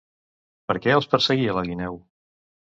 Per 0.71 0.77
què 0.85 0.95
els 0.95 1.09
perseguia 1.13 1.55
la 1.61 1.65
guineu? 1.71 2.03